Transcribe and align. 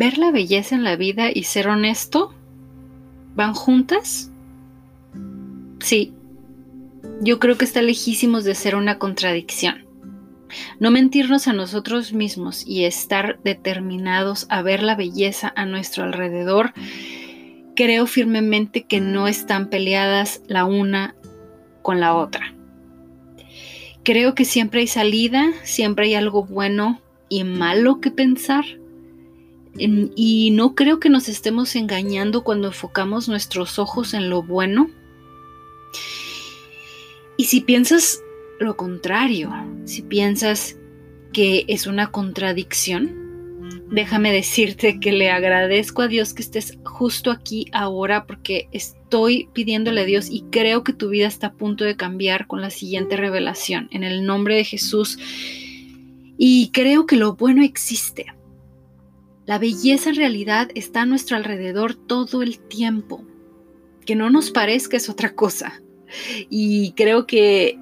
ver 0.00 0.16
la 0.16 0.30
belleza 0.30 0.74
en 0.74 0.82
la 0.82 0.96
vida 0.96 1.28
y 1.32 1.42
ser 1.42 1.68
honesto 1.68 2.32
van 3.34 3.52
juntas? 3.52 4.32
Sí, 5.80 6.14
yo 7.20 7.38
creo 7.38 7.58
que 7.58 7.66
está 7.66 7.82
lejísimos 7.82 8.44
de 8.44 8.54
ser 8.54 8.76
una 8.76 8.98
contradicción. 8.98 9.84
No 10.78 10.90
mentirnos 10.90 11.48
a 11.48 11.52
nosotros 11.52 12.14
mismos 12.14 12.66
y 12.66 12.86
estar 12.86 13.40
determinados 13.44 14.46
a 14.48 14.62
ver 14.62 14.82
la 14.82 14.96
belleza 14.96 15.52
a 15.54 15.66
nuestro 15.66 16.04
alrededor, 16.04 16.72
creo 17.76 18.06
firmemente 18.06 18.84
que 18.84 19.02
no 19.02 19.28
están 19.28 19.68
peleadas 19.68 20.40
la 20.46 20.64
una 20.64 21.14
con 21.82 22.00
la 22.00 22.14
otra. 22.14 22.54
Creo 24.02 24.34
que 24.34 24.46
siempre 24.46 24.80
hay 24.80 24.86
salida, 24.86 25.50
siempre 25.62 26.06
hay 26.06 26.14
algo 26.14 26.42
bueno 26.42 27.02
y 27.28 27.44
malo 27.44 28.00
que 28.00 28.10
pensar. 28.10 28.64
Y 29.76 30.50
no 30.52 30.74
creo 30.74 30.98
que 30.98 31.08
nos 31.08 31.28
estemos 31.28 31.76
engañando 31.76 32.42
cuando 32.42 32.68
enfocamos 32.68 33.28
nuestros 33.28 33.78
ojos 33.78 34.14
en 34.14 34.28
lo 34.28 34.42
bueno. 34.42 34.90
Y 37.36 37.44
si 37.44 37.60
piensas 37.60 38.20
lo 38.58 38.76
contrario, 38.76 39.52
si 39.84 40.02
piensas 40.02 40.76
que 41.32 41.64
es 41.68 41.86
una 41.86 42.10
contradicción, 42.10 43.20
déjame 43.90 44.32
decirte 44.32 45.00
que 45.00 45.12
le 45.12 45.30
agradezco 45.30 46.02
a 46.02 46.08
Dios 46.08 46.34
que 46.34 46.42
estés 46.42 46.78
justo 46.84 47.30
aquí 47.30 47.66
ahora 47.72 48.26
porque 48.26 48.68
estoy 48.72 49.48
pidiéndole 49.52 50.02
a 50.02 50.04
Dios 50.04 50.28
y 50.30 50.42
creo 50.50 50.84
que 50.84 50.92
tu 50.92 51.08
vida 51.08 51.26
está 51.26 51.48
a 51.48 51.52
punto 51.54 51.84
de 51.84 51.96
cambiar 51.96 52.46
con 52.46 52.60
la 52.60 52.70
siguiente 52.70 53.16
revelación 53.16 53.88
en 53.90 54.04
el 54.04 54.26
nombre 54.26 54.56
de 54.56 54.64
Jesús. 54.64 55.18
Y 56.36 56.70
creo 56.72 57.06
que 57.06 57.16
lo 57.16 57.34
bueno 57.34 57.62
existe. 57.62 58.26
La 59.46 59.58
belleza 59.58 60.10
en 60.10 60.16
realidad 60.16 60.70
está 60.74 61.02
a 61.02 61.06
nuestro 61.06 61.36
alrededor 61.36 61.94
todo 61.94 62.42
el 62.42 62.58
tiempo. 62.60 63.24
Que 64.04 64.14
no 64.14 64.30
nos 64.30 64.50
parezca 64.50 64.96
es 64.96 65.08
otra 65.08 65.34
cosa. 65.34 65.82
Y 66.48 66.92
creo 66.92 67.26
que 67.26 67.78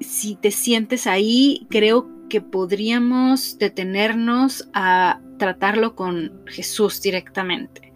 si 0.00 0.34
te 0.36 0.50
sientes 0.50 1.06
ahí, 1.06 1.66
creo 1.70 2.08
que 2.28 2.40
podríamos 2.40 3.58
detenernos 3.58 4.68
a 4.72 5.20
tratarlo 5.38 5.94
con 5.94 6.42
Jesús 6.46 7.00
directamente. 7.02 7.92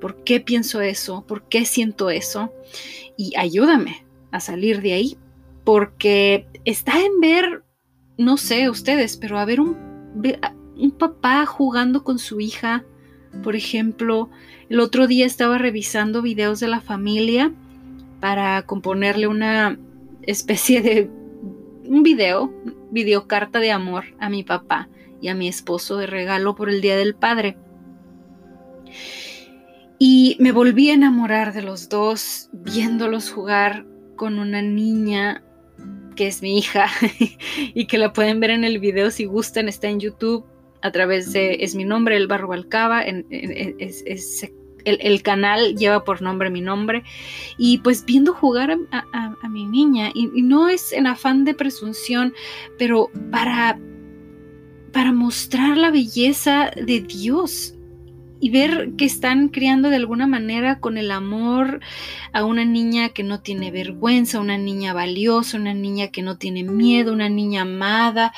¿Por 0.00 0.22
qué 0.24 0.40
pienso 0.40 0.80
eso? 0.80 1.24
¿Por 1.26 1.48
qué 1.48 1.64
siento 1.64 2.10
eso? 2.10 2.52
Y 3.16 3.32
ayúdame 3.36 4.04
a 4.30 4.40
salir 4.40 4.82
de 4.82 4.92
ahí, 4.92 5.18
porque 5.64 6.46
está 6.64 7.00
en 7.00 7.20
ver, 7.20 7.64
no 8.16 8.36
sé 8.36 8.68
ustedes, 8.68 9.16
pero 9.16 9.38
a 9.38 9.44
ver 9.44 9.60
un, 9.60 9.76
un 10.78 10.92
papá 10.92 11.44
jugando 11.46 12.04
con 12.04 12.18
su 12.18 12.40
hija, 12.40 12.84
por 13.42 13.56
ejemplo, 13.56 14.30
el 14.68 14.80
otro 14.80 15.06
día 15.06 15.26
estaba 15.26 15.58
revisando 15.58 16.22
videos 16.22 16.60
de 16.60 16.68
la 16.68 16.80
familia 16.80 17.52
para 18.20 18.62
componerle 18.62 19.26
una 19.26 19.78
especie 20.22 20.80
de 20.80 21.10
un 21.84 22.02
video, 22.02 22.52
videocarta 22.90 23.58
de 23.58 23.72
amor 23.72 24.04
a 24.18 24.28
mi 24.28 24.44
papá 24.44 24.88
y 25.20 25.28
a 25.28 25.34
mi 25.34 25.48
esposo 25.48 25.96
de 25.96 26.06
regalo 26.06 26.54
por 26.54 26.68
el 26.68 26.80
Día 26.80 26.96
del 26.96 27.14
Padre. 27.14 27.56
Y 29.98 30.36
me 30.38 30.52
volví 30.52 30.90
a 30.90 30.94
enamorar 30.94 31.52
de 31.52 31.62
los 31.62 31.88
dos, 31.88 32.50
viéndolos 32.52 33.30
jugar 33.30 33.84
con 34.16 34.38
una 34.38 34.62
niña 34.62 35.42
que 36.14 36.28
es 36.28 36.42
mi 36.42 36.58
hija 36.58 36.86
y 37.74 37.86
que 37.86 37.98
la 37.98 38.12
pueden 38.12 38.40
ver 38.40 38.50
en 38.50 38.64
el 38.64 38.78
video 38.78 39.10
si 39.10 39.24
gustan, 39.24 39.68
está 39.68 39.88
en 39.88 40.00
YouTube 40.00 40.44
a 40.82 40.90
través 40.90 41.32
de, 41.32 41.58
es 41.60 41.74
mi 41.74 41.84
nombre, 41.84 42.16
El 42.16 42.26
Barro 42.26 42.52
es, 42.54 44.50
el, 44.84 45.22
canal 45.22 45.76
lleva 45.76 46.04
por 46.04 46.22
nombre 46.22 46.50
mi 46.50 46.60
nombre, 46.60 47.04
y 47.56 47.78
pues 47.78 48.04
viendo 48.04 48.32
jugar 48.32 48.76
a, 48.90 49.48
mi 49.48 49.64
niña, 49.64 50.10
y, 50.14 50.26
no 50.42 50.68
es 50.68 50.92
en 50.92 51.06
afán 51.06 51.44
de 51.44 51.54
presunción, 51.54 52.34
pero 52.78 53.10
para, 53.30 53.78
para 54.92 55.12
mostrar 55.12 55.76
la 55.76 55.90
belleza 55.90 56.70
de 56.76 57.00
Dios 57.00 57.77
y 58.40 58.50
ver 58.50 58.92
que 58.96 59.04
están 59.04 59.48
criando 59.48 59.90
de 59.90 59.96
alguna 59.96 60.26
manera 60.26 60.80
con 60.80 60.96
el 60.96 61.10
amor 61.10 61.80
a 62.32 62.44
una 62.44 62.64
niña 62.64 63.10
que 63.10 63.22
no 63.22 63.40
tiene 63.40 63.70
vergüenza, 63.70 64.40
una 64.40 64.58
niña 64.58 64.92
valiosa, 64.92 65.56
una 65.56 65.74
niña 65.74 66.08
que 66.08 66.22
no 66.22 66.38
tiene 66.38 66.62
miedo, 66.62 67.12
una 67.12 67.28
niña 67.28 67.62
amada, 67.62 68.32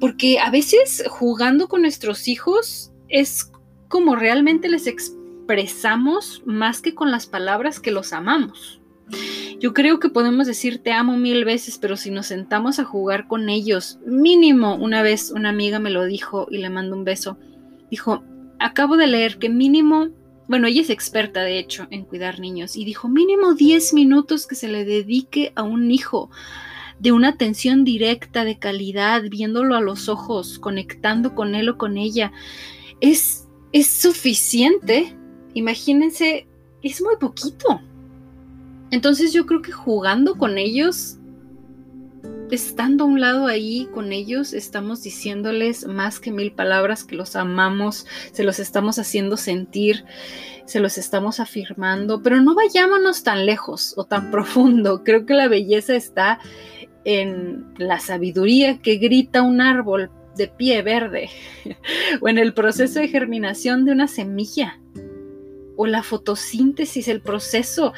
porque 0.00 0.38
a 0.38 0.50
veces 0.50 1.04
jugando 1.08 1.68
con 1.68 1.82
nuestros 1.82 2.28
hijos 2.28 2.92
es 3.08 3.50
como 3.88 4.16
realmente 4.16 4.68
les 4.68 4.86
expresamos 4.86 6.42
más 6.46 6.80
que 6.80 6.94
con 6.94 7.10
las 7.10 7.26
palabras 7.26 7.80
que 7.80 7.90
los 7.90 8.12
amamos. 8.12 8.80
Yo 9.60 9.74
creo 9.74 10.00
que 10.00 10.08
podemos 10.08 10.46
decir 10.46 10.82
te 10.82 10.92
amo 10.92 11.16
mil 11.16 11.44
veces, 11.44 11.78
pero 11.78 11.96
si 11.96 12.10
nos 12.10 12.26
sentamos 12.26 12.78
a 12.78 12.84
jugar 12.84 13.28
con 13.28 13.48
ellos, 13.48 13.98
mínimo 14.06 14.74
una 14.76 15.02
vez 15.02 15.30
una 15.30 15.50
amiga 15.50 15.78
me 15.78 15.90
lo 15.90 16.04
dijo 16.04 16.46
y 16.50 16.58
le 16.58 16.70
mando 16.70 16.96
un 16.96 17.04
beso, 17.04 17.38
dijo, 17.90 18.24
acabo 18.58 18.96
de 18.96 19.06
leer 19.06 19.38
que 19.38 19.48
mínimo, 19.48 20.08
bueno, 20.48 20.66
ella 20.66 20.82
es 20.82 20.90
experta 20.90 21.42
de 21.42 21.58
hecho 21.58 21.86
en 21.90 22.04
cuidar 22.04 22.40
niños, 22.40 22.76
y 22.76 22.84
dijo, 22.84 23.08
mínimo 23.08 23.54
10 23.54 23.94
minutos 23.94 24.46
que 24.46 24.54
se 24.54 24.68
le 24.68 24.84
dedique 24.84 25.52
a 25.56 25.62
un 25.62 25.90
hijo 25.90 26.30
de 26.98 27.12
una 27.12 27.30
atención 27.30 27.84
directa, 27.84 28.44
de 28.44 28.58
calidad, 28.58 29.22
viéndolo 29.28 29.76
a 29.76 29.80
los 29.80 30.08
ojos, 30.08 30.58
conectando 30.58 31.34
con 31.34 31.54
él 31.54 31.68
o 31.68 31.78
con 31.78 31.98
ella, 31.98 32.32
es, 33.00 33.48
es 33.72 33.88
suficiente 33.88 35.16
imagínense, 35.54 36.46
es 36.82 37.00
muy 37.00 37.16
poquito. 37.16 37.80
Entonces 38.90 39.32
yo 39.32 39.46
creo 39.46 39.62
que 39.62 39.72
jugando 39.72 40.36
con 40.36 40.58
ellos, 40.58 41.18
estando 42.54 43.04
a 43.04 43.06
un 43.06 43.20
lado 43.20 43.46
ahí 43.46 43.88
con 43.92 44.12
ellos, 44.12 44.52
estamos 44.54 45.02
diciéndoles 45.02 45.86
más 45.86 46.20
que 46.20 46.30
mil 46.30 46.52
palabras 46.52 47.04
que 47.04 47.16
los 47.16 47.36
amamos, 47.36 48.06
se 48.32 48.44
los 48.44 48.58
estamos 48.58 48.98
haciendo 48.98 49.36
sentir, 49.36 50.04
se 50.64 50.80
los 50.80 50.96
estamos 50.96 51.40
afirmando, 51.40 52.22
pero 52.22 52.40
no 52.40 52.54
vayámonos 52.54 53.22
tan 53.22 53.44
lejos 53.44 53.94
o 53.96 54.04
tan 54.04 54.30
profundo. 54.32 55.04
Creo 55.04 55.26
que 55.26 55.34
la 55.34 55.48
belleza 55.48 55.94
está 55.94 56.38
en 57.04 57.74
la 57.76 58.00
sabiduría 58.00 58.78
que 58.78 58.96
grita 58.96 59.42
un 59.42 59.60
árbol 59.60 60.10
de 60.36 60.48
pie 60.48 60.82
verde 60.82 61.28
o 62.20 62.28
en 62.28 62.38
el 62.38 62.54
proceso 62.54 63.00
de 63.00 63.08
germinación 63.08 63.84
de 63.84 63.92
una 63.92 64.08
semilla 64.08 64.80
o 65.76 65.86
la 65.86 66.02
fotosíntesis, 66.02 67.08
el 67.08 67.20
proceso, 67.20 67.92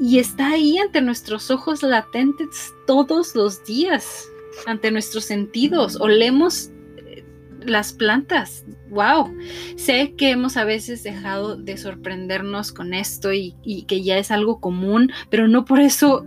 y 0.00 0.18
está 0.18 0.50
ahí 0.50 0.78
ante 0.78 1.00
nuestros 1.00 1.50
ojos 1.50 1.82
latentes 1.82 2.72
todos 2.86 3.34
los 3.34 3.64
días, 3.64 4.28
ante 4.66 4.90
nuestros 4.90 5.24
sentidos. 5.24 5.96
Olemos 6.00 6.70
eh, 6.96 7.24
las 7.64 7.92
plantas. 7.92 8.64
¡Wow! 8.90 9.36
Sé 9.76 10.14
que 10.16 10.30
hemos 10.30 10.56
a 10.56 10.64
veces 10.64 11.02
dejado 11.02 11.56
de 11.56 11.76
sorprendernos 11.76 12.72
con 12.72 12.94
esto 12.94 13.32
y, 13.32 13.56
y 13.62 13.84
que 13.84 14.02
ya 14.02 14.18
es 14.18 14.30
algo 14.30 14.60
común, 14.60 15.12
pero 15.30 15.48
no 15.48 15.64
por 15.64 15.80
eso 15.80 16.24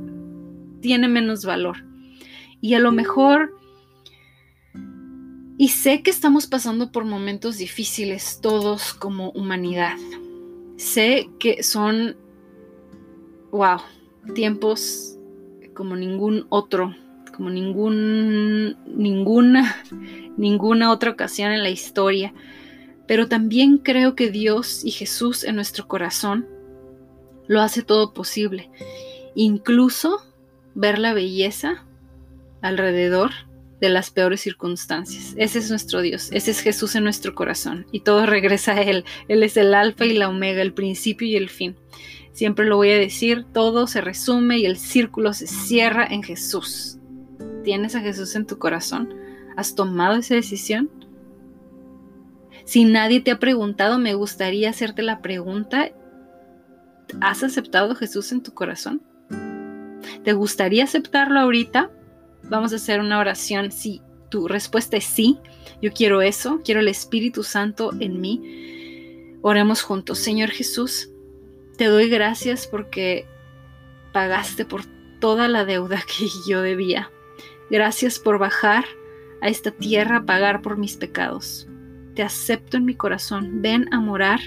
tiene 0.81 1.07
menos 1.07 1.45
valor. 1.45 1.85
Y 2.61 2.73
a 2.73 2.79
lo 2.79 2.91
mejor 2.91 3.57
y 5.59 5.69
sé 5.69 6.03
que 6.03 6.11
estamos 6.11 6.45
pasando 6.45 6.91
por 6.91 7.03
momentos 7.03 7.57
difíciles 7.57 8.39
todos 8.41 8.93
como 8.93 9.31
humanidad. 9.31 9.97
Sé 10.77 11.29
que 11.39 11.63
son, 11.63 12.15
wow, 13.51 13.79
tiempos 14.33 15.17
como 15.73 15.95
ningún 15.95 16.47
otro, 16.49 16.95
como 17.35 17.49
ningún, 17.49 18.77
ninguna, 18.87 19.83
ninguna 20.37 20.91
otra 20.91 21.11
ocasión 21.11 21.51
en 21.51 21.63
la 21.63 21.69
historia. 21.69 22.33
Pero 23.07 23.27
también 23.27 23.77
creo 23.77 24.15
que 24.15 24.29
Dios 24.29 24.83
y 24.83 24.91
Jesús 24.91 25.43
en 25.43 25.55
nuestro 25.55 25.87
corazón 25.87 26.47
lo 27.47 27.61
hace 27.61 27.83
todo 27.83 28.13
posible. 28.13 28.69
Incluso 29.35 30.19
ver 30.75 30.99
la 30.99 31.13
belleza 31.13 31.85
alrededor 32.61 33.31
de 33.79 33.89
las 33.89 34.09
peores 34.09 34.41
circunstancias. 34.41 35.33
Ese 35.37 35.59
es 35.59 35.69
nuestro 35.69 36.01
Dios, 36.01 36.29
ese 36.31 36.51
es 36.51 36.59
Jesús 36.59 36.95
en 36.95 37.03
nuestro 37.03 37.35
corazón 37.35 37.85
y 37.91 38.01
todo 38.01 38.25
regresa 38.25 38.73
a 38.73 38.81
Él. 38.81 39.05
Él 39.27 39.43
es 39.43 39.57
el 39.57 39.73
alfa 39.73 40.05
y 40.05 40.13
la 40.13 40.29
omega, 40.29 40.61
el 40.61 40.73
principio 40.73 41.27
y 41.27 41.35
el 41.35 41.49
fin. 41.49 41.75
Siempre 42.37 42.67
lo 42.67 42.75
voy 42.75 42.91
a 42.91 42.99
decir, 42.99 43.47
todo 43.51 43.87
se 43.87 43.99
resume 43.99 44.59
y 44.59 44.67
el 44.67 44.77
círculo 44.77 45.33
se 45.33 45.47
cierra 45.47 46.05
en 46.05 46.21
Jesús. 46.21 46.99
¿Tienes 47.63 47.95
a 47.95 48.01
Jesús 48.01 48.35
en 48.35 48.45
tu 48.45 48.59
corazón? 48.59 49.11
¿Has 49.55 49.73
tomado 49.73 50.17
esa 50.17 50.35
decisión? 50.35 50.91
Si 52.63 52.85
nadie 52.85 53.21
te 53.21 53.31
ha 53.31 53.39
preguntado, 53.39 53.97
me 53.97 54.13
gustaría 54.13 54.69
hacerte 54.69 55.01
la 55.01 55.23
pregunta, 55.23 55.89
¿has 57.21 57.41
aceptado 57.41 57.93
a 57.93 57.95
Jesús 57.95 58.31
en 58.31 58.43
tu 58.43 58.53
corazón? 58.53 59.01
¿Te 60.23 60.33
gustaría 60.33 60.83
aceptarlo 60.83 61.39
ahorita? 61.39 61.89
Vamos 62.43 62.71
a 62.71 62.75
hacer 62.75 62.99
una 62.99 63.17
oración. 63.17 63.71
Si 63.71 64.03
tu 64.29 64.47
respuesta 64.47 64.95
es 64.95 65.05
sí, 65.05 65.39
yo 65.81 65.91
quiero 65.91 66.21
eso, 66.21 66.61
quiero 66.63 66.81
el 66.81 66.87
Espíritu 66.87 67.41
Santo 67.41 67.93
en 67.99 68.21
mí. 68.21 69.39
Oremos 69.41 69.81
juntos. 69.81 70.19
Señor 70.19 70.51
Jesús, 70.51 71.09
te 71.77 71.85
doy 71.85 72.09
gracias 72.09 72.67
porque 72.67 73.27
pagaste 74.11 74.65
por 74.65 74.81
toda 75.19 75.47
la 75.47 75.63
deuda 75.63 76.01
que 76.01 76.27
yo 76.47 76.61
debía. 76.61 77.11
Gracias 77.69 78.19
por 78.19 78.39
bajar 78.39 78.85
a 79.41 79.47
esta 79.47 79.71
tierra 79.71 80.17
a 80.17 80.25
pagar 80.25 80.61
por 80.61 80.77
mis 80.77 80.97
pecados. 80.97 81.67
Te 82.15 82.23
acepto 82.23 82.77
en 82.77 82.85
mi 82.85 82.95
corazón. 82.95 83.61
Ven 83.61 83.93
a 83.93 83.99
morar 83.99 84.39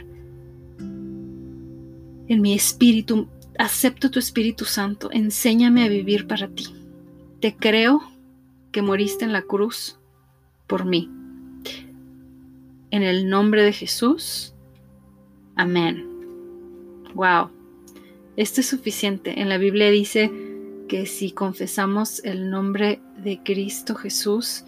en 0.81 2.41
mi 2.41 2.55
espíritu. 2.55 3.29
Acepto 3.59 4.11
tu 4.11 4.19
Espíritu 4.19 4.65
Santo. 4.65 5.11
Enséñame 5.13 5.85
a 5.85 5.89
vivir 5.89 6.27
para 6.27 6.49
ti. 6.49 6.75
Te 7.41 7.55
creo 7.55 8.01
que 8.73 8.83
moriste 8.83 9.25
en 9.25 9.33
la 9.33 9.43
cruz 9.43 9.99
por 10.67 10.85
mí. 10.85 11.11
En 12.91 13.03
el 13.03 13.29
nombre 13.29 13.63
de 13.63 13.73
Jesús. 13.73 14.55
Amén. 15.57 16.10
Wow. 17.15 17.51
Esto 18.37 18.61
es 18.61 18.69
suficiente. 18.69 19.41
En 19.41 19.49
la 19.49 19.59
Biblia 19.59 19.91
dice 19.91 20.31
que 20.89 21.07
si 21.07 21.33
confesamos 21.33 22.25
el 22.25 22.51
nombre 22.51 23.01
de 23.19 23.43
Cristo 23.43 23.95
Jesús 23.95 24.65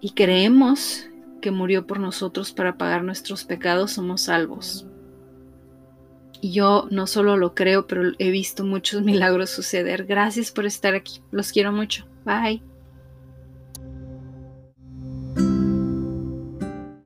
y 0.00 0.10
creemos 0.10 1.08
que 1.40 1.50
murió 1.50 1.86
por 1.86 2.00
nosotros 2.00 2.52
para 2.52 2.76
pagar 2.76 3.04
nuestros 3.04 3.44
pecados, 3.44 3.92
somos 3.92 4.22
salvos. 4.22 4.86
Y 6.40 6.52
yo 6.52 6.88
no 6.90 7.06
solo 7.06 7.36
lo 7.36 7.54
creo, 7.54 7.86
pero 7.86 8.12
he 8.18 8.30
visto 8.30 8.64
muchos 8.64 9.02
milagros 9.04 9.50
suceder. 9.50 10.04
Gracias 10.04 10.50
por 10.50 10.66
estar 10.66 10.94
aquí. 10.94 11.20
Los 11.30 11.52
quiero 11.52 11.72
mucho. 11.72 12.06
Bye. 12.24 12.73